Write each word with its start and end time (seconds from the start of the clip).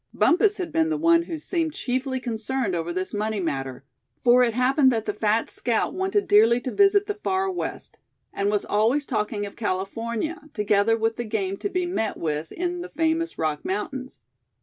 Bumpus 0.15 0.57
had 0.57 0.71
been 0.71 0.89
the 0.89 0.97
one 0.97 1.21
who 1.21 1.37
seemed 1.37 1.75
chiefly 1.75 2.19
concerned 2.19 2.73
over 2.73 2.91
this 2.91 3.13
money 3.13 3.39
matter; 3.39 3.83
for 4.23 4.41
it 4.41 4.55
happened 4.55 4.91
that 4.91 5.05
the 5.05 5.13
fat 5.13 5.47
scout 5.47 5.93
wanted 5.93 6.27
dearly 6.27 6.59
to 6.61 6.71
visit 6.73 7.05
the 7.05 7.13
Far 7.13 7.51
West, 7.51 7.99
and 8.33 8.49
was 8.49 8.65
always 8.65 9.05
talking 9.05 9.45
of 9.45 9.55
California, 9.55 10.49
together 10.55 10.97
with 10.97 11.17
the 11.17 11.23
game 11.23 11.55
to 11.57 11.69
be 11.69 11.85
met 11.85 12.17
with 12.17 12.51
in 12.51 12.81
the 12.81 12.89
famous 12.89 13.37
Rock 13.37 13.63
Mountains. 13.63 14.21